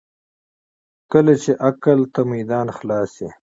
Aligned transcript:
کله 1.11 1.33
چې 1.43 1.51
عقل 1.67 1.99
ته 2.13 2.21
میدان 2.33 2.67
خلاص 2.77 3.09
شي. 3.17 3.29